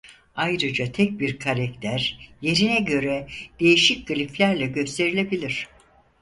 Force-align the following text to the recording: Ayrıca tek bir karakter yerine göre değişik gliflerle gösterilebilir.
Ayrıca 0.35 0.91
tek 0.91 1.19
bir 1.19 1.39
karakter 1.39 2.29
yerine 2.41 2.79
göre 2.79 3.27
değişik 3.59 4.07
gliflerle 4.07 4.65
gösterilebilir. 4.67 5.67